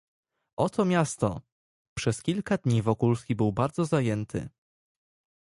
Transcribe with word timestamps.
"Oto 0.57 0.85
miasto!...“ 0.85 1.41
Przez 1.97 2.21
kilka 2.23 2.57
dni 2.57 2.81
Wokulski 2.81 3.35
był 3.35 3.51
bardzo 3.53 3.85
zajęty." 3.85 4.49